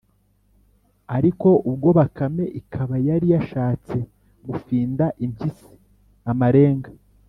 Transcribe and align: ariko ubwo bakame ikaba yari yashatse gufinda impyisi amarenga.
ariko 1.17 1.47
ubwo 1.69 1.89
bakame 1.97 2.45
ikaba 2.59 2.95
yari 3.07 3.27
yashatse 3.33 3.97
gufinda 4.47 5.05
impyisi 5.25 5.73
amarenga. 6.31 6.89